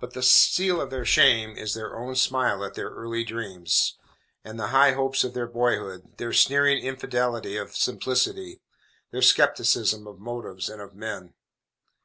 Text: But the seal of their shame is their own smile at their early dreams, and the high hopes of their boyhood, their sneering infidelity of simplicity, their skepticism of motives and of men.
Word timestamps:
But 0.00 0.12
the 0.12 0.22
seal 0.22 0.80
of 0.80 0.90
their 0.90 1.04
shame 1.04 1.56
is 1.58 1.74
their 1.74 1.98
own 1.98 2.14
smile 2.14 2.62
at 2.62 2.74
their 2.74 2.88
early 2.90 3.24
dreams, 3.24 3.98
and 4.44 4.60
the 4.60 4.68
high 4.68 4.92
hopes 4.92 5.24
of 5.24 5.34
their 5.34 5.48
boyhood, 5.48 6.18
their 6.18 6.32
sneering 6.32 6.78
infidelity 6.84 7.56
of 7.56 7.74
simplicity, 7.74 8.60
their 9.10 9.22
skepticism 9.22 10.06
of 10.06 10.20
motives 10.20 10.68
and 10.68 10.80
of 10.80 10.94
men. 10.94 11.34